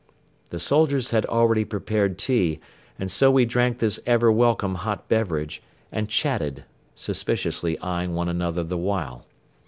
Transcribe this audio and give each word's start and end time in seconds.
The 0.49 0.57
soldiers 0.57 1.11
had 1.11 1.27
already 1.27 1.63
prepared 1.63 2.17
tea 2.17 2.59
and 2.97 3.11
so 3.11 3.29
we 3.29 3.45
drank 3.45 3.77
this 3.77 3.99
ever 4.07 4.31
welcome 4.31 4.73
hot 4.73 5.07
beverage 5.07 5.61
and 5.91 6.09
chatted, 6.09 6.65
suspiciously 6.95 7.77
eyeing 7.81 8.15
one 8.15 8.27
another 8.27 8.63
the 8.63 8.79
while. 8.79 9.27